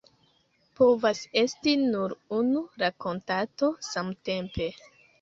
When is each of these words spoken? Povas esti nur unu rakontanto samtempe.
Povas 0.79 1.21
esti 1.43 1.75
nur 1.83 2.17
unu 2.41 2.65
rakontanto 2.87 3.73
samtempe. 3.93 4.73